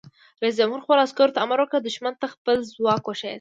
[0.41, 3.29] رئیس جمهور خپلو عسکرو ته امر وکړ؛ دښمن ته خپل ځواک وښایئ!